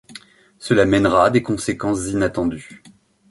[0.57, 2.81] Cela mènera des conséquences inattendues.